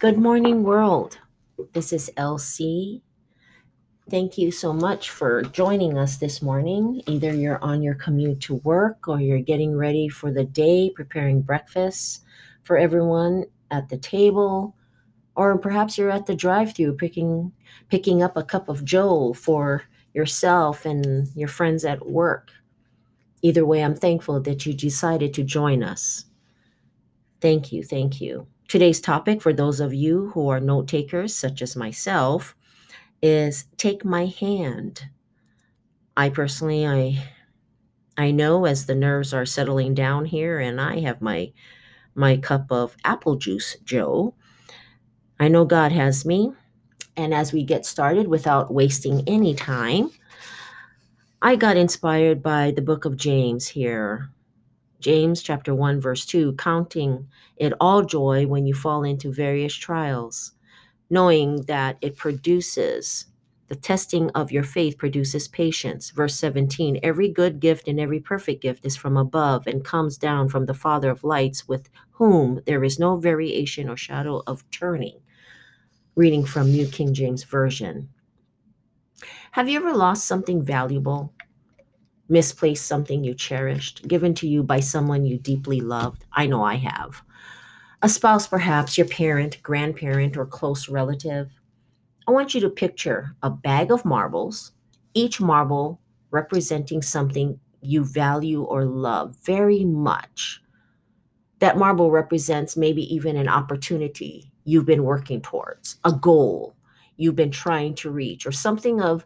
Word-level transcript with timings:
Good 0.00 0.16
morning, 0.16 0.62
world. 0.62 1.18
This 1.72 1.92
is 1.92 2.08
LC. 2.16 3.02
Thank 4.08 4.38
you 4.38 4.52
so 4.52 4.72
much 4.72 5.10
for 5.10 5.42
joining 5.42 5.98
us 5.98 6.18
this 6.18 6.40
morning. 6.40 7.02
Either 7.08 7.34
you're 7.34 7.60
on 7.64 7.82
your 7.82 7.96
commute 7.96 8.40
to 8.42 8.54
work 8.62 9.08
or 9.08 9.20
you're 9.20 9.40
getting 9.40 9.76
ready 9.76 10.08
for 10.08 10.30
the 10.30 10.44
day, 10.44 10.92
preparing 10.94 11.42
breakfast 11.42 12.22
for 12.62 12.78
everyone 12.78 13.46
at 13.72 13.88
the 13.88 13.98
table, 13.98 14.76
or 15.34 15.58
perhaps 15.58 15.98
you're 15.98 16.12
at 16.12 16.26
the 16.26 16.36
drive-through 16.36 16.94
picking 16.94 17.50
picking 17.88 18.22
up 18.22 18.36
a 18.36 18.44
cup 18.44 18.68
of 18.68 18.84
joe 18.84 19.32
for 19.32 19.82
yourself 20.14 20.84
and 20.86 21.26
your 21.34 21.48
friends 21.48 21.84
at 21.84 22.06
work. 22.06 22.52
Either 23.42 23.66
way, 23.66 23.82
I'm 23.82 23.96
thankful 23.96 24.38
that 24.42 24.64
you 24.64 24.74
decided 24.74 25.34
to 25.34 25.42
join 25.42 25.82
us. 25.82 26.26
Thank 27.40 27.72
you, 27.72 27.82
thank 27.82 28.20
you. 28.20 28.46
Today's 28.68 29.00
topic, 29.00 29.40
for 29.40 29.54
those 29.54 29.80
of 29.80 29.94
you 29.94 30.30
who 30.34 30.50
are 30.50 30.60
note 30.60 30.88
takers, 30.88 31.34
such 31.34 31.62
as 31.62 31.74
myself, 31.74 32.54
is 33.22 33.64
take 33.78 34.04
my 34.04 34.26
hand. 34.26 35.06
I 36.14 36.28
personally, 36.28 36.86
I, 36.86 37.30
I 38.18 38.30
know 38.30 38.66
as 38.66 38.84
the 38.84 38.94
nerves 38.94 39.32
are 39.32 39.46
settling 39.46 39.94
down 39.94 40.26
here, 40.26 40.58
and 40.58 40.82
I 40.82 41.00
have 41.00 41.22
my, 41.22 41.50
my 42.14 42.36
cup 42.36 42.70
of 42.70 42.94
apple 43.04 43.36
juice, 43.36 43.78
Joe. 43.84 44.34
I 45.40 45.48
know 45.48 45.64
God 45.64 45.90
has 45.92 46.26
me, 46.26 46.52
and 47.16 47.32
as 47.32 47.54
we 47.54 47.64
get 47.64 47.86
started, 47.86 48.28
without 48.28 48.70
wasting 48.70 49.22
any 49.26 49.54
time, 49.54 50.10
I 51.40 51.56
got 51.56 51.78
inspired 51.78 52.42
by 52.42 52.72
the 52.72 52.82
book 52.82 53.06
of 53.06 53.16
James 53.16 53.68
here. 53.68 54.28
James 55.00 55.42
chapter 55.42 55.74
1 55.74 56.00
verse 56.00 56.26
2 56.26 56.54
counting 56.54 57.28
it 57.56 57.72
all 57.80 58.02
joy 58.02 58.46
when 58.46 58.66
you 58.66 58.74
fall 58.74 59.04
into 59.04 59.32
various 59.32 59.74
trials 59.74 60.52
knowing 61.10 61.62
that 61.62 61.96
it 62.00 62.16
produces 62.16 63.26
the 63.68 63.76
testing 63.76 64.30
of 64.30 64.50
your 64.50 64.62
faith 64.62 64.96
produces 64.96 65.46
patience. 65.46 66.10
Verse 66.10 66.34
17 66.36 67.00
every 67.02 67.28
good 67.28 67.60
gift 67.60 67.86
and 67.86 68.00
every 68.00 68.18
perfect 68.18 68.62
gift 68.62 68.84
is 68.84 68.96
from 68.96 69.16
above 69.16 69.66
and 69.66 69.84
comes 69.84 70.16
down 70.16 70.48
from 70.48 70.64
the 70.64 70.74
father 70.74 71.10
of 71.10 71.22
lights 71.22 71.68
with 71.68 71.90
whom 72.12 72.62
there 72.66 72.82
is 72.82 72.98
no 72.98 73.16
variation 73.16 73.88
or 73.88 73.96
shadow 73.96 74.42
of 74.46 74.68
turning. 74.70 75.20
Reading 76.16 76.44
from 76.44 76.72
new 76.72 76.86
king 76.86 77.12
james 77.12 77.44
version. 77.44 78.08
Have 79.52 79.68
you 79.68 79.78
ever 79.78 79.94
lost 79.94 80.26
something 80.26 80.64
valuable 80.64 81.34
misplaced 82.28 82.86
something 82.86 83.24
you 83.24 83.34
cherished, 83.34 84.06
given 84.06 84.34
to 84.34 84.48
you 84.48 84.62
by 84.62 84.80
someone 84.80 85.24
you 85.24 85.38
deeply 85.38 85.80
loved? 85.80 86.24
I 86.32 86.46
know 86.46 86.62
I 86.62 86.76
have. 86.76 87.22
A 88.02 88.08
spouse, 88.08 88.46
perhaps, 88.46 88.96
your 88.96 89.08
parent, 89.08 89.62
grandparent, 89.62 90.36
or 90.36 90.46
close 90.46 90.88
relative. 90.88 91.50
I 92.28 92.30
want 92.30 92.54
you 92.54 92.60
to 92.60 92.70
picture 92.70 93.34
a 93.42 93.50
bag 93.50 93.90
of 93.90 94.04
marbles, 94.04 94.72
each 95.14 95.40
marble 95.40 96.00
representing 96.30 97.02
something 97.02 97.58
you 97.80 98.04
value 98.04 98.62
or 98.62 98.84
love 98.84 99.36
very 99.42 99.84
much. 99.84 100.62
That 101.60 101.78
marble 101.78 102.10
represents 102.10 102.76
maybe 102.76 103.02
even 103.12 103.36
an 103.36 103.48
opportunity 103.48 104.52
you've 104.64 104.86
been 104.86 105.04
working 105.04 105.40
towards, 105.40 105.98
a 106.04 106.12
goal 106.12 106.76
you've 107.16 107.34
been 107.36 107.50
trying 107.50 107.94
to 107.96 108.10
reach, 108.10 108.46
or 108.46 108.52
something 108.52 109.00
of 109.00 109.24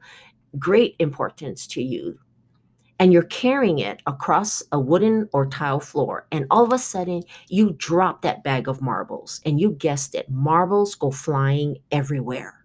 great 0.58 0.96
importance 0.98 1.66
to 1.66 1.82
you 1.82 2.18
and 3.02 3.12
you're 3.12 3.24
carrying 3.24 3.80
it 3.80 4.00
across 4.06 4.62
a 4.70 4.78
wooden 4.78 5.28
or 5.32 5.44
tile 5.44 5.80
floor 5.80 6.24
and 6.30 6.46
all 6.52 6.62
of 6.62 6.72
a 6.72 6.78
sudden 6.78 7.20
you 7.48 7.74
drop 7.76 8.22
that 8.22 8.44
bag 8.44 8.68
of 8.68 8.80
marbles 8.80 9.40
and 9.44 9.60
you 9.60 9.72
guessed 9.72 10.14
it 10.14 10.30
marbles 10.30 10.94
go 10.94 11.10
flying 11.10 11.76
everywhere. 11.90 12.64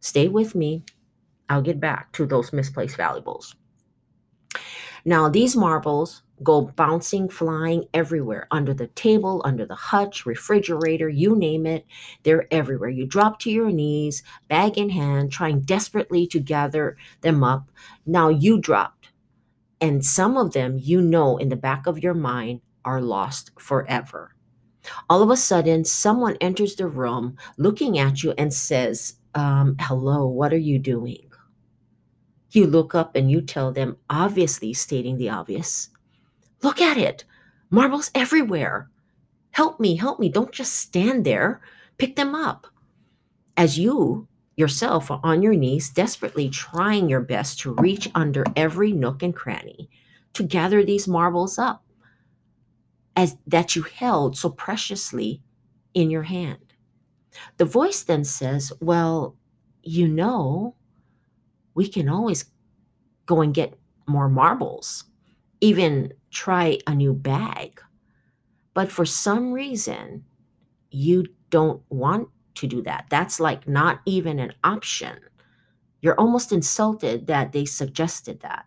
Stay 0.00 0.26
with 0.26 0.56
me. 0.56 0.82
I'll 1.48 1.62
get 1.62 1.78
back 1.78 2.10
to 2.14 2.26
those 2.26 2.52
misplaced 2.52 2.96
valuables. 2.96 3.54
Now 5.04 5.28
these 5.28 5.54
marbles 5.54 6.24
go 6.42 6.62
bouncing 6.62 7.28
flying 7.28 7.84
everywhere 7.94 8.48
under 8.50 8.74
the 8.74 8.88
table 8.88 9.40
under 9.44 9.64
the 9.64 9.74
hutch 9.76 10.26
refrigerator 10.26 11.08
you 11.08 11.36
name 11.36 11.64
it 11.64 11.86
they're 12.24 12.52
everywhere. 12.52 12.90
You 12.90 13.06
drop 13.06 13.38
to 13.40 13.52
your 13.52 13.70
knees 13.70 14.24
bag 14.48 14.78
in 14.78 14.90
hand 14.90 15.30
trying 15.30 15.60
desperately 15.60 16.26
to 16.26 16.40
gather 16.40 16.96
them 17.20 17.44
up. 17.44 17.70
Now 18.04 18.30
you 18.30 18.58
drop 18.58 18.95
and 19.80 20.04
some 20.04 20.36
of 20.36 20.52
them, 20.52 20.78
you 20.80 21.00
know, 21.00 21.36
in 21.36 21.48
the 21.48 21.56
back 21.56 21.86
of 21.86 22.02
your 22.02 22.14
mind, 22.14 22.60
are 22.84 23.00
lost 23.00 23.50
forever. 23.58 24.34
All 25.10 25.22
of 25.22 25.30
a 25.30 25.36
sudden, 25.36 25.84
someone 25.84 26.36
enters 26.40 26.76
the 26.76 26.86
room 26.86 27.36
looking 27.58 27.98
at 27.98 28.22
you 28.22 28.32
and 28.38 28.54
says, 28.54 29.14
um, 29.34 29.76
Hello, 29.80 30.26
what 30.26 30.52
are 30.52 30.58
you 30.58 30.78
doing? 30.78 31.30
You 32.52 32.66
look 32.66 32.94
up 32.94 33.16
and 33.16 33.30
you 33.30 33.42
tell 33.42 33.72
them, 33.72 33.96
obviously 34.08 34.72
stating 34.72 35.18
the 35.18 35.28
obvious, 35.28 35.90
Look 36.62 36.80
at 36.80 36.96
it. 36.96 37.24
Marbles 37.70 38.10
everywhere. 38.14 38.88
Help 39.50 39.78
me, 39.80 39.96
help 39.96 40.18
me. 40.18 40.28
Don't 40.28 40.52
just 40.52 40.74
stand 40.74 41.24
there. 41.24 41.60
Pick 41.98 42.16
them 42.16 42.34
up. 42.34 42.66
As 43.56 43.78
you 43.78 44.28
yourself 44.56 45.10
on 45.10 45.42
your 45.42 45.54
knees, 45.54 45.90
desperately 45.90 46.48
trying 46.48 47.08
your 47.08 47.20
best 47.20 47.60
to 47.60 47.74
reach 47.74 48.08
under 48.14 48.44
every 48.56 48.92
nook 48.92 49.22
and 49.22 49.34
cranny 49.34 49.90
to 50.32 50.42
gather 50.42 50.84
these 50.84 51.06
marbles 51.06 51.58
up 51.58 51.84
as 53.14 53.36
that 53.46 53.76
you 53.76 53.82
held 53.82 54.36
so 54.36 54.50
preciously 54.50 55.42
in 55.94 56.10
your 56.10 56.24
hand. 56.24 56.74
The 57.56 57.64
voice 57.64 58.02
then 58.02 58.24
says, 58.24 58.72
Well, 58.80 59.36
you 59.82 60.08
know, 60.08 60.74
we 61.74 61.88
can 61.88 62.08
always 62.08 62.46
go 63.26 63.40
and 63.40 63.54
get 63.54 63.78
more 64.06 64.28
marbles, 64.28 65.04
even 65.60 66.12
try 66.30 66.78
a 66.86 66.94
new 66.94 67.12
bag. 67.12 67.80
But 68.74 68.92
for 68.92 69.04
some 69.06 69.52
reason, 69.52 70.24
you 70.90 71.26
don't 71.50 71.82
want 71.88 72.28
to 72.56 72.66
do 72.66 72.82
that. 72.82 73.06
That's 73.10 73.40
like 73.40 73.68
not 73.68 74.00
even 74.06 74.38
an 74.38 74.52
option. 74.64 75.18
You're 76.00 76.18
almost 76.20 76.52
insulted 76.52 77.26
that 77.26 77.52
they 77.52 77.64
suggested 77.64 78.40
that. 78.40 78.66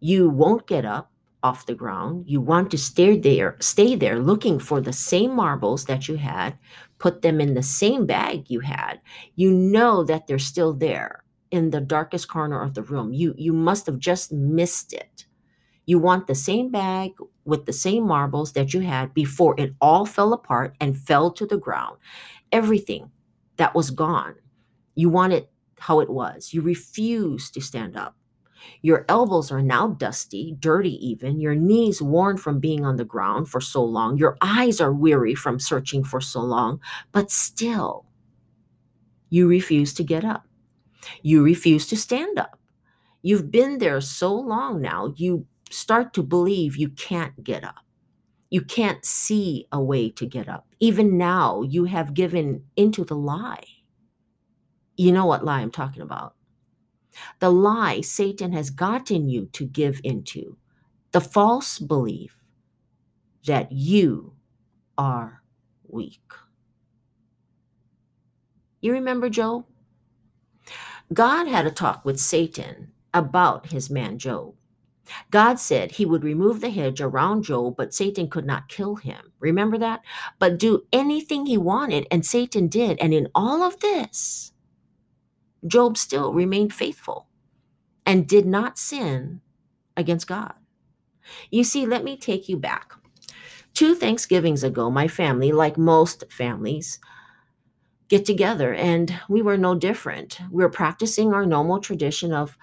You 0.00 0.28
won't 0.28 0.66
get 0.66 0.84
up 0.84 1.10
off 1.42 1.66
the 1.66 1.74
ground. 1.74 2.24
You 2.26 2.40
want 2.40 2.70
to 2.72 2.78
stay 2.78 3.18
there, 3.18 3.56
stay 3.60 3.94
there 3.94 4.18
looking 4.18 4.58
for 4.58 4.80
the 4.80 4.92
same 4.92 5.34
marbles 5.34 5.84
that 5.84 6.08
you 6.08 6.16
had, 6.16 6.58
put 6.98 7.22
them 7.22 7.40
in 7.40 7.54
the 7.54 7.62
same 7.62 8.06
bag 8.06 8.50
you 8.50 8.60
had. 8.60 9.00
You 9.36 9.52
know 9.52 10.04
that 10.04 10.26
they're 10.26 10.38
still 10.38 10.72
there 10.74 11.24
in 11.50 11.70
the 11.70 11.80
darkest 11.80 12.28
corner 12.28 12.62
of 12.62 12.74
the 12.74 12.82
room. 12.82 13.12
You 13.12 13.34
you 13.38 13.52
must 13.52 13.86
have 13.86 13.98
just 13.98 14.32
missed 14.32 14.92
it. 14.92 15.26
You 15.86 15.98
want 15.98 16.26
the 16.26 16.34
same 16.34 16.70
bag 16.70 17.12
with 17.48 17.66
the 17.66 17.72
same 17.72 18.06
marbles 18.06 18.52
that 18.52 18.74
you 18.74 18.80
had 18.80 19.14
before 19.14 19.54
it 19.58 19.72
all 19.80 20.04
fell 20.04 20.32
apart 20.32 20.76
and 20.80 20.96
fell 20.96 21.32
to 21.32 21.46
the 21.46 21.58
ground 21.58 21.96
everything 22.52 23.10
that 23.56 23.74
was 23.74 23.90
gone. 23.90 24.34
You 24.94 25.08
want 25.08 25.32
it 25.32 25.50
how 25.78 26.00
it 26.00 26.10
was. 26.10 26.52
You 26.52 26.60
refuse 26.60 27.50
to 27.52 27.60
stand 27.60 27.96
up. 27.96 28.16
Your 28.82 29.04
elbows 29.08 29.50
are 29.50 29.62
now 29.62 29.88
dusty, 29.88 30.56
dirty 30.58 30.94
even, 31.06 31.40
your 31.40 31.54
knees 31.54 32.02
worn 32.02 32.36
from 32.36 32.58
being 32.58 32.84
on 32.84 32.96
the 32.96 33.04
ground 33.04 33.48
for 33.48 33.60
so 33.60 33.84
long, 33.84 34.18
your 34.18 34.36
eyes 34.42 34.80
are 34.80 34.92
weary 34.92 35.34
from 35.34 35.60
searching 35.60 36.04
for 36.04 36.20
so 36.20 36.40
long, 36.40 36.80
but 37.12 37.30
still, 37.30 38.04
you 39.30 39.48
refuse 39.48 39.94
to 39.94 40.04
get 40.04 40.24
up. 40.24 40.44
You 41.22 41.42
refuse 41.42 41.86
to 41.88 41.96
stand 41.96 42.38
up. 42.38 42.58
You've 43.22 43.50
been 43.50 43.78
there 43.78 44.00
so 44.00 44.34
long 44.34 44.80
now, 44.80 45.12
you 45.16 45.46
start 45.70 46.12
to 46.14 46.22
believe 46.22 46.76
you 46.76 46.88
can't 46.88 47.42
get 47.44 47.64
up. 47.64 47.84
You 48.50 48.62
can't 48.62 49.04
see 49.04 49.66
a 49.70 49.82
way 49.82 50.10
to 50.10 50.26
get 50.26 50.48
up. 50.48 50.66
Even 50.80 51.18
now, 51.18 51.62
you 51.62 51.84
have 51.84 52.14
given 52.14 52.64
into 52.76 53.04
the 53.04 53.16
lie. 53.16 53.64
You 54.96 55.12
know 55.12 55.26
what 55.26 55.44
lie 55.44 55.60
I'm 55.60 55.70
talking 55.70 56.02
about. 56.02 56.34
The 57.40 57.50
lie 57.50 58.00
Satan 58.00 58.52
has 58.52 58.70
gotten 58.70 59.28
you 59.28 59.46
to 59.52 59.66
give 59.66 60.00
into, 60.04 60.56
the 61.12 61.20
false 61.20 61.78
belief 61.78 62.36
that 63.46 63.72
you 63.72 64.34
are 64.96 65.42
weak. 65.86 66.20
You 68.80 68.92
remember 68.92 69.28
Job? 69.28 69.64
God 71.12 71.48
had 71.48 71.66
a 71.66 71.70
talk 71.70 72.04
with 72.04 72.20
Satan 72.20 72.92
about 73.14 73.66
his 73.72 73.90
man 73.90 74.18
Job. 74.18 74.54
God 75.30 75.58
said 75.58 75.92
he 75.92 76.06
would 76.06 76.24
remove 76.24 76.60
the 76.60 76.70
hedge 76.70 77.00
around 77.00 77.44
Job, 77.44 77.76
but 77.76 77.94
Satan 77.94 78.28
could 78.28 78.46
not 78.46 78.68
kill 78.68 78.96
him. 78.96 79.32
Remember 79.40 79.78
that? 79.78 80.02
But 80.38 80.58
do 80.58 80.84
anything 80.92 81.46
he 81.46 81.58
wanted, 81.58 82.06
and 82.10 82.24
Satan 82.24 82.68
did. 82.68 82.98
And 83.00 83.14
in 83.14 83.28
all 83.34 83.62
of 83.62 83.80
this, 83.80 84.52
Job 85.66 85.96
still 85.96 86.32
remained 86.32 86.72
faithful 86.72 87.28
and 88.06 88.26
did 88.26 88.46
not 88.46 88.78
sin 88.78 89.40
against 89.96 90.26
God. 90.26 90.54
You 91.50 91.64
see, 91.64 91.86
let 91.86 92.04
me 92.04 92.16
take 92.16 92.48
you 92.48 92.56
back. 92.56 92.92
Two 93.74 93.94
Thanksgivings 93.94 94.64
ago, 94.64 94.90
my 94.90 95.08
family, 95.08 95.52
like 95.52 95.76
most 95.76 96.24
families, 96.30 96.98
get 98.08 98.24
together, 98.24 98.72
and 98.72 99.20
we 99.28 99.42
were 99.42 99.58
no 99.58 99.74
different. 99.74 100.40
We 100.50 100.62
were 100.62 100.70
practicing 100.70 101.32
our 101.32 101.44
normal 101.44 101.80
tradition 101.80 102.32
of 102.32 102.56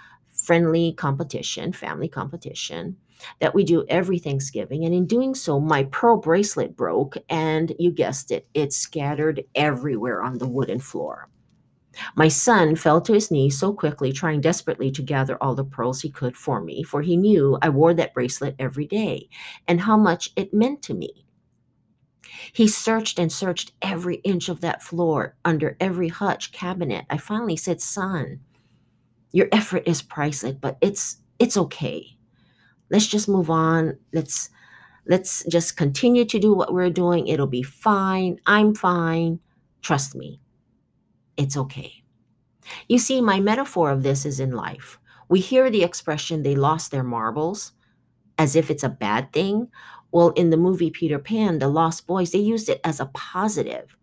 friendly 0.46 0.94
competition, 0.94 1.74
family 1.74 2.08
competition 2.08 2.98
that 3.40 3.56
we 3.56 3.64
do 3.64 3.86
every 3.88 4.20
Thanksgiving. 4.20 4.86
And 4.86 4.94
in 4.94 5.08
doing 5.08 5.36
so, 5.36 5.60
my 5.60 5.86
pearl 5.86 6.18
bracelet 6.18 6.76
broke, 6.76 7.18
and 7.30 7.74
you 7.80 7.92
guessed 7.92 8.32
it, 8.32 8.48
it 8.54 8.74
scattered 8.74 9.44
everywhere 9.56 10.22
on 10.22 10.38
the 10.38 10.48
wooden 10.48 10.80
floor. 10.80 11.30
My 12.16 12.28
son 12.28 12.76
fell 12.76 13.00
to 13.02 13.14
his 13.14 13.32
knees 13.32 13.58
so 13.58 13.74
quickly, 13.74 14.12
trying 14.12 14.42
desperately 14.42 14.92
to 14.92 15.02
gather 15.02 15.42
all 15.42 15.56
the 15.56 15.64
pearls 15.64 16.02
he 16.02 16.10
could 16.10 16.36
for 16.36 16.62
me, 16.62 16.84
for 16.84 17.02
he 17.02 17.16
knew 17.16 17.58
I 17.62 17.70
wore 17.70 17.94
that 17.94 18.14
bracelet 18.14 18.56
every 18.60 18.86
day 18.86 19.30
and 19.68 19.82
how 19.82 19.98
much 19.98 20.32
it 20.36 20.54
meant 20.54 20.82
to 20.84 20.94
me. 20.94 21.26
He 22.52 22.68
searched 22.68 23.18
and 23.18 23.32
searched 23.32 23.72
every 23.82 24.18
inch 24.18 24.50
of 24.50 24.60
that 24.62 24.84
floor, 24.84 25.38
under 25.46 25.78
every 25.80 26.10
hutch, 26.10 26.52
cabinet. 26.52 27.06
I 27.10 27.18
finally 27.18 27.56
said, 27.56 27.80
Son, 27.82 28.42
your 29.36 29.50
effort 29.52 29.84
is 29.86 30.02
priceless, 30.02 30.56
but 30.62 30.78
it's 30.80 31.18
it's 31.40 31.58
okay. 31.58 32.16
Let's 32.90 33.06
just 33.06 33.28
move 33.28 33.50
on. 33.50 33.98
Let's 34.14 34.50
let's 35.08 35.44
just 35.50 35.76
continue 35.76 36.24
to 36.24 36.40
do 36.40 36.54
what 36.54 36.74
we're 36.74 36.90
doing. 36.90 37.28
It'll 37.28 37.46
be 37.46 37.62
fine. 37.62 38.40
I'm 38.46 38.74
fine. 38.74 39.42
Trust 39.82 40.16
me. 40.16 40.40
It's 41.36 41.58
okay. 41.58 41.92
You 42.88 42.98
see, 42.98 43.20
my 43.20 43.42
metaphor 43.42 43.90
of 43.92 44.04
this 44.04 44.26
is 44.26 44.40
in 44.40 44.52
life. 44.52 45.00
We 45.28 45.42
hear 45.42 45.70
the 45.70 45.84
expression, 45.84 46.44
they 46.44 46.56
lost 46.56 46.92
their 46.92 47.04
marbles, 47.04 47.74
as 48.38 48.56
if 48.56 48.72
it's 48.72 48.84
a 48.86 48.90
bad 48.90 49.34
thing. 49.34 49.68
Well, 50.14 50.30
in 50.30 50.50
the 50.50 50.56
movie 50.56 50.92
Peter 50.92 51.20
Pan, 51.20 51.60
The 51.60 51.68
Lost 51.68 52.08
Boys, 52.08 52.32
they 52.32 52.40
used 52.40 52.70
it 52.70 52.80
as 52.86 53.02
a 53.02 53.08
positive 53.08 53.98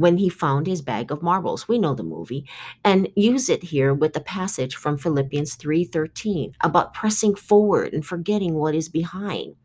when 0.00 0.16
he 0.16 0.30
found 0.30 0.66
his 0.66 0.80
bag 0.80 1.10
of 1.10 1.22
marbles. 1.22 1.68
We 1.68 1.78
know 1.78 1.94
the 1.94 2.02
movie. 2.02 2.48
And 2.82 3.10
use 3.14 3.50
it 3.50 3.64
here 3.64 3.92
with 3.92 4.14
the 4.14 4.20
passage 4.20 4.74
from 4.74 4.96
Philippians 4.96 5.56
3:13 5.56 6.54
about 6.62 6.94
pressing 6.94 7.34
forward 7.34 7.92
and 7.92 8.04
forgetting 8.04 8.54
what 8.54 8.74
is 8.74 8.88
behind. 8.88 9.56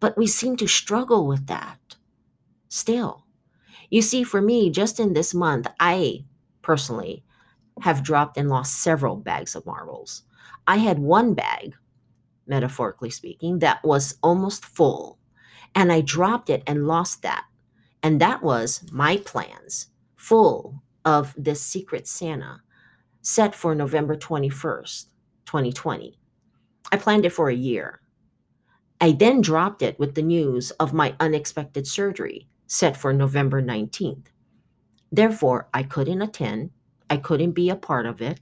But 0.00 0.18
we 0.18 0.26
seem 0.26 0.56
to 0.56 0.66
struggle 0.66 1.28
with 1.28 1.46
that 1.46 1.96
still. 2.68 3.26
You 3.90 4.02
see, 4.02 4.24
for 4.24 4.42
me, 4.42 4.70
just 4.70 4.98
in 4.98 5.12
this 5.12 5.32
month, 5.32 5.68
I 5.78 6.24
personally 6.62 7.22
have 7.82 8.02
dropped 8.02 8.36
and 8.36 8.48
lost 8.48 8.82
several 8.82 9.16
bags 9.16 9.54
of 9.54 9.66
marbles. 9.66 10.24
I 10.66 10.78
had 10.78 10.98
one 10.98 11.34
bag, 11.34 11.76
metaphorically 12.46 13.10
speaking, 13.10 13.60
that 13.60 13.84
was 13.84 14.18
almost 14.20 14.64
full, 14.64 15.18
and 15.74 15.92
I 15.92 16.00
dropped 16.00 16.50
it 16.50 16.62
and 16.66 16.88
lost 16.88 17.22
that. 17.22 17.44
And 18.02 18.20
that 18.20 18.42
was 18.42 18.82
my 18.90 19.18
plans, 19.18 19.88
full 20.16 20.82
of 21.04 21.34
this 21.36 21.60
secret 21.60 22.06
Santa 22.06 22.62
set 23.20 23.54
for 23.54 23.74
November 23.74 24.16
21st, 24.16 25.06
2020. 25.46 26.18
I 26.90 26.96
planned 26.96 27.24
it 27.24 27.30
for 27.32 27.48
a 27.48 27.54
year. 27.54 28.00
I 29.00 29.12
then 29.12 29.40
dropped 29.40 29.82
it 29.82 29.98
with 29.98 30.14
the 30.14 30.22
news 30.22 30.70
of 30.72 30.92
my 30.92 31.14
unexpected 31.20 31.86
surgery 31.86 32.48
set 32.66 32.96
for 32.96 33.12
November 33.12 33.62
19th. 33.62 34.26
Therefore, 35.10 35.68
I 35.74 35.82
couldn't 35.82 36.22
attend, 36.22 36.70
I 37.10 37.16
couldn't 37.18 37.52
be 37.52 37.68
a 37.68 37.76
part 37.76 38.06
of 38.06 38.20
it, 38.22 38.40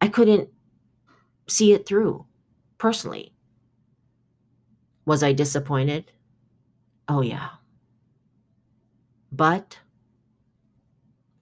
I 0.00 0.08
couldn't 0.08 0.48
see 1.48 1.72
it 1.72 1.86
through 1.86 2.26
personally. 2.78 3.32
Was 5.04 5.22
I 5.22 5.32
disappointed? 5.32 6.12
Oh, 7.08 7.22
yeah. 7.22 7.48
But 9.32 9.80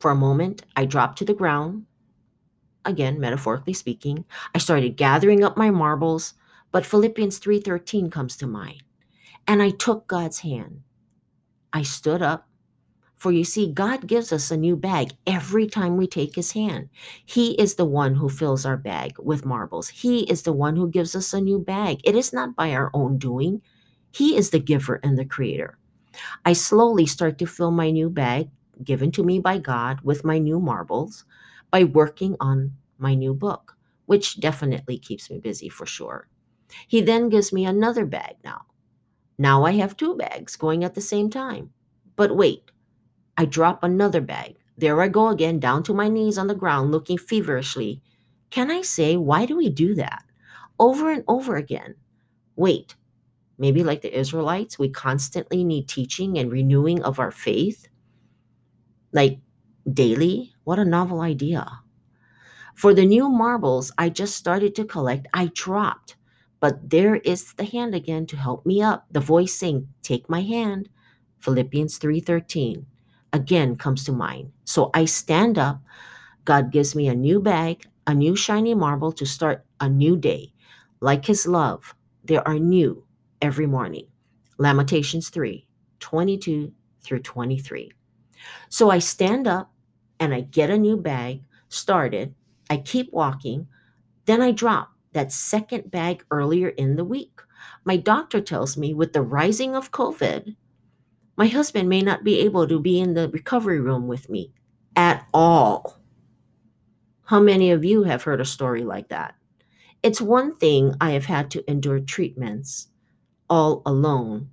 for 0.00 0.10
a 0.12 0.16
moment, 0.16 0.62
I 0.76 0.86
dropped 0.86 1.18
to 1.18 1.26
the 1.26 1.34
ground. 1.34 1.86
Again, 2.84 3.20
metaphorically 3.20 3.74
speaking, 3.74 4.24
I 4.54 4.58
started 4.58 4.96
gathering 4.96 5.44
up 5.44 5.56
my 5.56 5.70
marbles, 5.70 6.34
but 6.72 6.86
Philippians 6.86 7.38
3:13 7.40 8.10
comes 8.10 8.36
to 8.38 8.46
mind. 8.46 8.82
And 9.48 9.62
I 9.62 9.70
took 9.70 10.06
God's 10.08 10.40
hand 10.40 10.82
I 11.72 11.82
stood 11.82 12.22
up. 12.22 12.48
For 13.16 13.32
you 13.32 13.44
see, 13.44 13.72
God 13.72 14.06
gives 14.06 14.32
us 14.32 14.50
a 14.50 14.58
new 14.58 14.76
bag 14.76 15.12
every 15.26 15.66
time 15.66 15.96
we 15.96 16.06
take 16.06 16.36
his 16.36 16.52
hand. 16.52 16.90
He 17.26 17.52
is 17.60 17.76
the 17.76 17.86
one 17.86 18.16
who 18.16 18.30
fills 18.30 18.66
our 18.66 18.78
bag 18.78 19.16
with 19.20 19.46
marbles. 19.46 19.88
He 19.90 20.20
is 20.30 20.42
the 20.42 20.54
one 20.54 20.76
who 20.76 20.90
gives 20.90 21.16
us 21.16 21.34
a 21.34 21.40
new 21.40 21.58
bag. 21.58 22.00
It 22.04 22.16
is 22.16 22.32
not 22.32 22.56
by 22.56 22.72
our 22.72 22.90
own 22.94 23.18
doing. 23.18 23.62
He 24.12 24.36
is 24.36 24.50
the 24.50 24.60
giver 24.60 25.00
and 25.04 25.18
the 25.18 25.26
creator. 25.26 25.78
I 26.44 26.52
slowly 26.54 27.06
start 27.06 27.38
to 27.38 27.46
fill 27.46 27.70
my 27.70 27.90
new 27.90 28.10
bag, 28.10 28.50
given 28.82 29.12
to 29.12 29.24
me 29.24 29.38
by 29.40 29.58
God, 29.58 30.00
with 30.02 30.24
my 30.24 30.38
new 30.38 30.60
marbles 30.60 31.24
by 31.70 31.84
working 31.84 32.36
on 32.40 32.76
my 32.98 33.14
new 33.14 33.34
book, 33.34 33.76
which 34.06 34.40
definitely 34.40 34.98
keeps 34.98 35.30
me 35.30 35.38
busy 35.38 35.68
for 35.68 35.86
sure. 35.86 36.28
He 36.88 37.00
then 37.00 37.28
gives 37.28 37.52
me 37.52 37.64
another 37.64 38.06
bag 38.06 38.36
now 38.44 38.62
now 39.38 39.64
I 39.64 39.72
have 39.72 39.96
two 39.96 40.14
bags 40.16 40.56
going 40.56 40.84
at 40.84 40.94
the 40.94 41.00
same 41.00 41.30
time. 41.30 41.70
But 42.14 42.36
wait, 42.36 42.70
I 43.38 43.46
drop 43.46 43.82
another 43.82 44.20
bag. 44.20 44.56
There 44.76 45.00
I 45.00 45.08
go 45.08 45.28
again, 45.28 45.58
down 45.58 45.82
to 45.84 45.94
my 45.94 46.08
knees 46.08 46.38
on 46.38 46.46
the 46.46 46.54
ground, 46.54 46.92
looking 46.92 47.18
feverishly. 47.18 48.02
Can 48.50 48.70
I 48.70 48.82
say, 48.82 49.16
why 49.16 49.46
do 49.46 49.56
we 49.56 49.70
do 49.70 49.94
that? 49.94 50.24
Over 50.78 51.10
and 51.10 51.24
over 51.26 51.56
again. 51.56 51.96
Wait, 52.56 52.96
maybe 53.60 53.84
like 53.84 54.02
the 54.02 54.18
Israelites, 54.18 54.78
we 54.78 54.88
constantly 54.88 55.62
need 55.62 55.88
teaching 55.88 56.38
and 56.38 56.50
renewing 56.50 57.02
of 57.02 57.20
our 57.20 57.30
faith? 57.30 57.86
Like 59.12 59.38
daily? 59.92 60.54
What 60.64 60.80
a 60.80 60.84
novel 60.84 61.20
idea. 61.20 61.80
For 62.74 62.94
the 62.94 63.06
new 63.06 63.28
marbles 63.28 63.92
I 63.98 64.08
just 64.08 64.34
started 64.34 64.74
to 64.76 64.84
collect, 64.84 65.28
I 65.34 65.52
dropped 65.54 66.16
but 66.60 66.90
there 66.90 67.16
is 67.16 67.54
the 67.54 67.64
hand 67.64 67.94
again 67.94 68.26
to 68.26 68.36
help 68.36 68.64
me 68.64 68.82
up. 68.82 69.06
The 69.10 69.20
voice 69.20 69.54
saying, 69.56 69.88
"Take 70.02 70.28
my 70.28 70.42
hand." 70.42 70.88
Philippians 71.40 71.96
3:13 71.96 72.86
again 73.32 73.76
comes 73.76 74.04
to 74.04 74.12
mind. 74.12 74.52
So 74.64 74.90
I 74.92 75.06
stand 75.06 75.58
up. 75.58 75.80
God 76.44 76.70
gives 76.70 76.94
me 76.94 77.08
a 77.08 77.14
new 77.14 77.40
bag, 77.40 77.86
a 78.06 78.14
new 78.14 78.36
shiny 78.36 78.74
marble 78.74 79.12
to 79.12 79.24
start 79.24 79.64
a 79.80 79.88
new 79.88 80.16
day. 80.16 80.52
Like 81.00 81.26
his 81.26 81.46
love, 81.46 81.94
there 82.24 82.46
are 82.46 82.58
new 82.58 83.04
every 83.40 83.66
morning. 83.66 84.06
Lamentations 84.58 85.30
3, 85.30 85.66
22 86.00 86.72
through 87.02 87.20
23. 87.20 87.92
So 88.68 88.90
I 88.90 88.98
stand 88.98 89.46
up 89.46 89.72
and 90.18 90.34
I 90.34 90.42
get 90.42 90.70
a 90.70 90.78
new 90.78 90.96
bag, 90.96 91.42
started. 91.68 92.34
I 92.68 92.76
keep 92.76 93.12
walking, 93.12 93.66
then 94.26 94.42
I 94.42 94.52
drop 94.52 94.90
that 95.12 95.32
second 95.32 95.90
bag 95.90 96.24
earlier 96.30 96.68
in 96.68 96.96
the 96.96 97.04
week. 97.04 97.40
My 97.84 97.96
doctor 97.96 98.40
tells 98.40 98.76
me 98.76 98.94
with 98.94 99.12
the 99.12 99.22
rising 99.22 99.74
of 99.74 99.90
COVID, 99.90 100.54
my 101.36 101.46
husband 101.46 101.88
may 101.88 102.02
not 102.02 102.22
be 102.22 102.38
able 102.40 102.68
to 102.68 102.78
be 102.78 103.00
in 103.00 103.14
the 103.14 103.28
recovery 103.30 103.80
room 103.80 104.06
with 104.06 104.28
me 104.28 104.52
at 104.94 105.26
all. 105.32 105.98
How 107.24 107.40
many 107.40 107.70
of 107.70 107.84
you 107.84 108.02
have 108.02 108.22
heard 108.22 108.40
a 108.40 108.44
story 108.44 108.84
like 108.84 109.08
that? 109.08 109.34
It's 110.02 110.20
one 110.20 110.56
thing 110.56 110.94
I 111.00 111.12
have 111.12 111.24
had 111.24 111.50
to 111.52 111.70
endure 111.70 112.00
treatments 112.00 112.89
all 113.50 113.82
alone, 113.86 114.50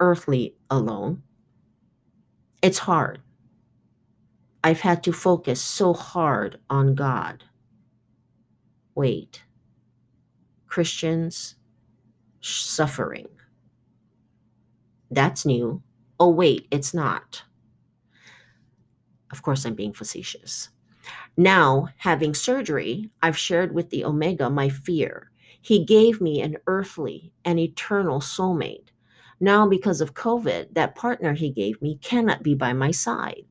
earthly 0.00 0.56
alone. 0.70 1.22
It's 2.62 2.78
hard. 2.78 3.20
I've 4.64 4.80
had 4.80 5.02
to 5.04 5.12
focus 5.12 5.60
so 5.60 5.94
hard 5.94 6.60
on 6.70 6.94
God. 6.94 7.44
Wait, 8.94 9.44
Christians 10.66 11.56
suffering. 12.40 13.28
That's 15.10 15.46
new. 15.46 15.82
Oh, 16.20 16.30
wait, 16.30 16.68
it's 16.70 16.94
not. 16.94 17.44
Of 19.30 19.42
course, 19.42 19.64
I'm 19.64 19.74
being 19.74 19.92
facetious. 19.92 20.70
Now, 21.36 21.88
having 21.98 22.34
surgery, 22.34 23.10
I've 23.22 23.38
shared 23.38 23.74
with 23.74 23.90
the 23.90 24.04
Omega 24.04 24.50
my 24.50 24.68
fear. 24.68 25.30
He 25.64 25.82
gave 25.82 26.20
me 26.20 26.42
an 26.42 26.58
earthly 26.66 27.32
and 27.42 27.58
eternal 27.58 28.20
soulmate. 28.20 28.88
Now, 29.40 29.66
because 29.66 30.02
of 30.02 30.12
COVID, 30.12 30.74
that 30.74 30.94
partner 30.94 31.32
he 31.32 31.48
gave 31.48 31.80
me 31.80 31.96
cannot 32.02 32.42
be 32.42 32.54
by 32.54 32.74
my 32.74 32.90
side. 32.90 33.46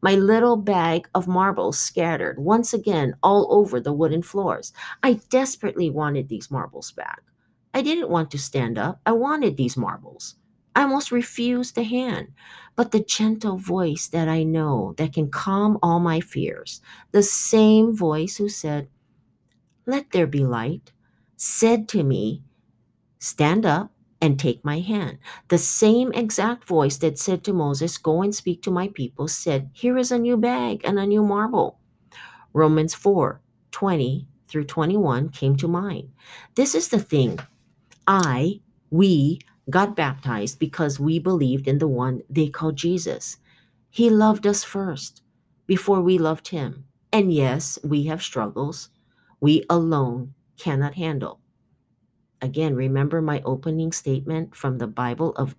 My 0.00 0.14
little 0.14 0.56
bag 0.56 1.10
of 1.14 1.28
marbles 1.28 1.78
scattered 1.78 2.38
once 2.38 2.72
again 2.72 3.16
all 3.22 3.46
over 3.50 3.80
the 3.80 3.92
wooden 3.92 4.22
floors. 4.22 4.72
I 5.02 5.20
desperately 5.28 5.90
wanted 5.90 6.30
these 6.30 6.50
marbles 6.50 6.90
back. 6.92 7.20
I 7.74 7.82
didn't 7.82 8.08
want 8.08 8.30
to 8.30 8.38
stand 8.38 8.78
up. 8.78 9.02
I 9.04 9.12
wanted 9.12 9.58
these 9.58 9.76
marbles. 9.76 10.36
I 10.74 10.84
almost 10.84 11.12
refused 11.12 11.74
the 11.74 11.82
hand. 11.82 12.28
But 12.76 12.92
the 12.92 13.00
gentle 13.00 13.58
voice 13.58 14.08
that 14.08 14.26
I 14.26 14.42
know 14.42 14.94
that 14.96 15.12
can 15.12 15.30
calm 15.30 15.78
all 15.82 16.00
my 16.00 16.20
fears, 16.20 16.80
the 17.12 17.22
same 17.22 17.94
voice 17.94 18.38
who 18.38 18.48
said, 18.48 18.88
Let 19.84 20.12
there 20.12 20.26
be 20.26 20.46
light, 20.46 20.92
said 21.38 21.88
to 21.88 22.02
me, 22.02 22.42
Stand 23.20 23.64
up, 23.64 23.92
and 24.20 24.38
take 24.38 24.64
my 24.64 24.80
hand. 24.80 25.18
The 25.46 25.58
same 25.58 26.12
exact 26.12 26.64
voice 26.64 26.96
that 26.98 27.18
said 27.18 27.44
to 27.44 27.52
Moses, 27.52 27.96
Go 27.96 28.22
and 28.22 28.34
speak 28.34 28.62
to 28.62 28.70
my 28.70 28.88
people, 28.88 29.28
said, 29.28 29.70
Here 29.72 29.96
is 29.96 30.10
a 30.10 30.18
new 30.18 30.36
bag 30.36 30.82
and 30.84 30.98
a 30.98 31.06
new 31.06 31.22
marble. 31.22 31.78
Romans 32.52 32.94
4 32.94 33.40
20 33.70 34.26
through 34.48 34.64
21 34.64 35.28
came 35.28 35.56
to 35.56 35.68
mind. 35.68 36.10
This 36.56 36.74
is 36.74 36.88
the 36.88 36.98
thing. 36.98 37.38
I, 38.06 38.60
we, 38.90 39.40
got 39.70 39.94
baptized 39.94 40.58
because 40.58 40.98
we 40.98 41.18
believed 41.18 41.68
in 41.68 41.78
the 41.78 41.86
one 41.86 42.22
they 42.30 42.48
called 42.48 42.76
Jesus. 42.76 43.36
He 43.90 44.10
loved 44.10 44.46
us 44.46 44.64
first 44.64 45.22
before 45.66 46.00
we 46.00 46.18
loved 46.18 46.48
him. 46.48 46.84
And 47.12 47.32
yes, 47.32 47.78
we 47.84 48.04
have 48.04 48.22
struggles 48.22 48.88
we 49.40 49.64
alone 49.70 50.34
cannot 50.58 50.94
handle. 50.94 51.40
Again, 52.40 52.74
remember 52.74 53.20
my 53.20 53.42
opening 53.44 53.92
statement 53.92 54.54
from 54.54 54.78
the 54.78 54.86
Bible 54.86 55.32
of 55.36 55.54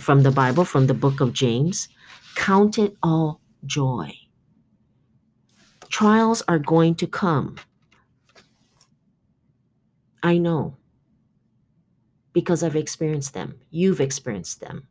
from 0.00 0.22
the 0.22 0.30
Bible 0.30 0.64
from 0.64 0.86
the 0.86 0.94
book 0.94 1.20
of 1.20 1.32
James, 1.32 1.88
count 2.36 2.78
it 2.78 2.96
all 3.02 3.40
joy. 3.66 4.12
Trials 5.88 6.42
are 6.46 6.58
going 6.58 6.94
to 6.96 7.06
come. 7.06 7.56
I 10.22 10.38
know 10.38 10.76
because 12.32 12.62
I've 12.62 12.76
experienced 12.76 13.34
them. 13.34 13.58
You've 13.70 14.00
experienced 14.00 14.60
them. 14.60 14.86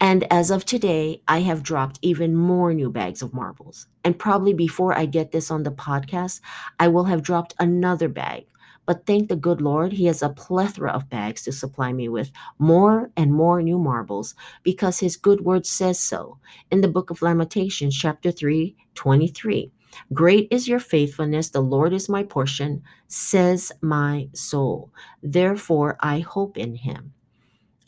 And 0.00 0.30
as 0.30 0.50
of 0.50 0.66
today, 0.66 1.22
I 1.28 1.40
have 1.40 1.62
dropped 1.62 1.98
even 2.02 2.36
more 2.36 2.74
new 2.74 2.90
bags 2.90 3.22
of 3.22 3.32
marbles. 3.32 3.86
And 4.04 4.18
probably 4.18 4.52
before 4.52 4.92
I 4.92 5.06
get 5.06 5.32
this 5.32 5.50
on 5.50 5.62
the 5.62 5.70
podcast, 5.70 6.40
I 6.78 6.88
will 6.88 7.04
have 7.04 7.22
dropped 7.22 7.54
another 7.58 8.08
bag. 8.08 8.44
But 8.86 9.06
thank 9.06 9.28
the 9.28 9.36
good 9.36 9.60
Lord, 9.60 9.92
He 9.92 10.06
has 10.06 10.22
a 10.22 10.28
plethora 10.30 10.90
of 10.90 11.10
bags 11.10 11.42
to 11.44 11.52
supply 11.52 11.92
me 11.92 12.08
with 12.08 12.32
more 12.58 13.10
and 13.16 13.32
more 13.32 13.62
new 13.62 13.78
marbles 13.78 14.34
because 14.62 15.00
His 15.00 15.16
good 15.16 15.42
word 15.42 15.66
says 15.66 16.00
so 16.00 16.38
in 16.70 16.80
the 16.80 16.88
book 16.88 17.10
of 17.10 17.22
Lamentations, 17.22 17.96
chapter 17.96 18.32
3, 18.32 18.76
23. 18.94 19.72
Great 20.12 20.48
is 20.50 20.68
your 20.68 20.80
faithfulness, 20.80 21.50
the 21.50 21.60
Lord 21.60 21.92
is 21.92 22.08
my 22.08 22.22
portion, 22.22 22.82
says 23.08 23.72
my 23.82 24.28
soul. 24.34 24.90
Therefore, 25.22 25.96
I 26.00 26.20
hope 26.20 26.58
in 26.58 26.76
Him. 26.76 27.12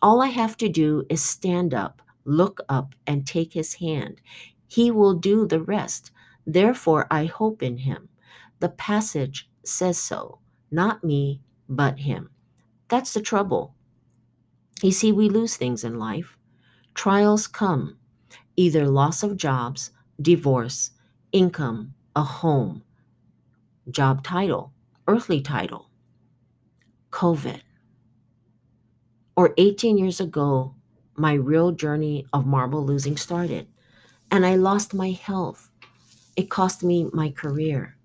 All 0.02 0.20
I 0.20 0.28
have 0.28 0.58
to 0.58 0.68
do 0.68 1.04
is 1.08 1.22
stand 1.22 1.72
up, 1.74 2.02
look 2.26 2.60
up, 2.68 2.94
and 3.06 3.26
take 3.26 3.54
his 3.54 3.74
hand. 3.74 4.20
He 4.68 4.90
will 4.90 5.14
do 5.14 5.46
the 5.46 5.62
rest. 5.62 6.10
Therefore, 6.46 7.06
I 7.10 7.24
hope 7.24 7.62
in 7.62 7.78
him. 7.78 8.10
The 8.60 8.68
passage 8.68 9.48
says 9.64 9.98
so, 9.98 10.40
not 10.70 11.04
me, 11.04 11.42
but 11.68 12.00
him. 12.00 12.30
That's 12.88 13.12
the 13.14 13.20
trouble. 13.20 13.74
You 14.82 14.92
see, 14.92 15.12
we 15.12 15.28
lose 15.28 15.56
things 15.56 15.84
in 15.84 15.98
life. 15.98 16.36
Trials 16.94 17.46
come 17.46 17.96
either 18.56 18.86
loss 18.88 19.22
of 19.22 19.36
jobs, 19.36 19.90
divorce, 20.20 20.90
income, 21.32 21.94
a 22.14 22.22
home, 22.22 22.82
job 23.90 24.22
title, 24.22 24.72
earthly 25.08 25.40
title, 25.40 25.90
COVID 27.10 27.60
or 29.36 29.54
18 29.58 29.98
years 29.98 30.20
ago, 30.20 30.74
my 31.16 31.32
real 31.32 31.72
journey 31.72 32.26
of 32.32 32.46
marble 32.46 32.84
losing 32.84 33.16
started. 33.16 33.66
And 34.30 34.46
I 34.46 34.56
lost 34.56 34.94
my 34.94 35.10
health. 35.10 35.70
It 36.36 36.50
cost 36.50 36.82
me 36.82 37.08
my 37.12 37.30
career. 37.30 37.96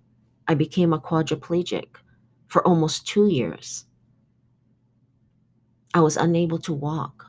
I 0.47 0.55
became 0.55 0.93
a 0.93 0.99
quadriplegic 0.99 1.87
for 2.49 2.67
almost 2.67 3.07
two 3.07 3.27
years. 3.27 3.85
I 5.93 6.01
was 6.01 6.17
unable 6.17 6.59
to 6.59 6.73
walk. 6.73 7.27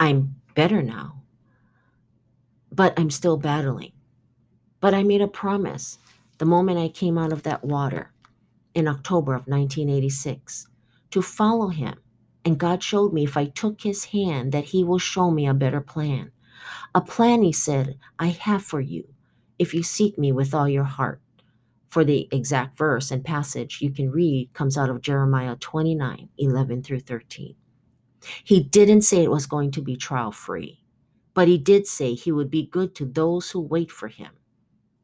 I'm 0.00 0.36
better 0.54 0.82
now, 0.82 1.22
but 2.72 2.98
I'm 2.98 3.10
still 3.10 3.36
battling. 3.36 3.92
But 4.80 4.94
I 4.94 5.02
made 5.02 5.20
a 5.20 5.28
promise 5.28 5.98
the 6.38 6.46
moment 6.46 6.78
I 6.78 6.88
came 6.88 7.18
out 7.18 7.32
of 7.32 7.42
that 7.42 7.64
water 7.64 8.12
in 8.74 8.88
October 8.88 9.34
of 9.34 9.46
1986 9.46 10.68
to 11.10 11.22
follow 11.22 11.68
him 11.68 11.96
and 12.46 12.58
God 12.58 12.80
showed 12.80 13.12
me 13.12 13.24
if 13.24 13.36
I 13.36 13.46
took 13.46 13.82
his 13.82 14.06
hand 14.06 14.52
that 14.52 14.66
he 14.66 14.84
will 14.84 15.00
show 15.00 15.32
me 15.32 15.48
a 15.48 15.54
better 15.54 15.80
plan. 15.80 16.30
A 16.94 17.00
plan, 17.00 17.42
he 17.42 17.52
said, 17.52 17.98
I 18.20 18.28
have 18.28 18.62
for 18.62 18.80
you 18.80 19.08
if 19.58 19.74
you 19.74 19.82
seek 19.82 20.16
me 20.16 20.30
with 20.30 20.54
all 20.54 20.68
your 20.68 20.84
heart. 20.84 21.20
For 21.88 22.04
the 22.04 22.28
exact 22.32 22.78
verse 22.78 23.10
and 23.10 23.24
passage 23.24 23.80
you 23.82 23.92
can 23.92 24.10
read 24.10 24.52
comes 24.54 24.78
out 24.78 24.90
of 24.90 25.02
Jeremiah 25.02 25.56
29 25.56 26.30
11 26.38 26.82
through 26.82 27.00
13. 27.00 27.54
He 28.44 28.62
didn't 28.62 29.02
say 29.02 29.22
it 29.24 29.30
was 29.30 29.46
going 29.46 29.72
to 29.72 29.82
be 29.82 29.96
trial 29.96 30.32
free, 30.32 30.82
but 31.34 31.48
he 31.48 31.58
did 31.58 31.86
say 31.86 32.14
he 32.14 32.32
would 32.32 32.50
be 32.50 32.66
good 32.66 32.94
to 32.96 33.06
those 33.06 33.50
who 33.50 33.60
wait 33.60 33.90
for 33.90 34.08
him. 34.08 34.32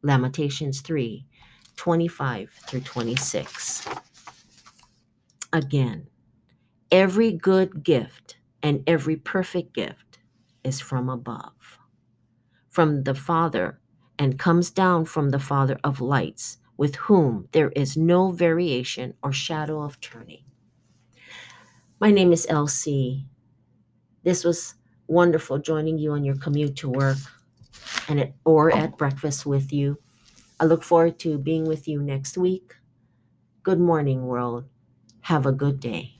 Lamentations 0.03 0.81
3 0.83 1.27
25 1.77 2.51
through 2.69 2.81
26. 2.81 3.89
Again, 5.53 6.07
Every 6.91 7.33
good 7.33 7.85
gift 7.85 8.39
and 8.65 8.83
every 8.89 9.17
perfect 9.17 9.75
gift 9.75 10.21
is 10.65 10.81
from 10.81 11.11
above, 11.11 11.79
from 12.71 13.05
the 13.05 13.15
Father, 13.15 13.81
and 14.19 14.39
comes 14.39 14.71
down 14.71 15.07
from 15.07 15.31
the 15.31 15.39
Father 15.39 15.79
of 15.85 16.01
lights, 16.01 16.59
with 16.83 16.97
whom 17.07 17.47
there 17.53 17.71
is 17.77 17.97
no 17.97 18.33
variation 18.33 19.15
or 19.23 19.33
shadow 19.33 19.81
of 19.81 20.01
turning. 20.01 20.43
My 22.01 22.11
name 22.11 22.33
is 22.33 22.45
LC. 22.51 23.27
This 24.25 24.43
was 24.43 24.75
wonderful 25.07 25.61
joining 25.61 25.99
you 25.99 26.11
on 26.11 26.25
your 26.25 26.35
commute 26.35 26.75
to 26.79 26.91
work 26.91 27.19
and 28.09 28.19
at, 28.19 28.33
or 28.45 28.75
at 28.75 28.99
breakfast 28.99 29.47
with 29.47 29.73
you. 29.73 30.01
I 30.59 30.65
look 30.65 30.83
forward 30.83 31.21
to 31.21 31.39
being 31.39 31.67
with 31.67 31.87
you 31.87 32.03
next 32.03 32.37
week. 32.37 32.75
Good 33.63 33.79
morning, 33.79 34.27
world. 34.27 34.65
Have 35.31 35.47
a 35.47 35.53
good 35.53 35.79
day. 35.79 36.17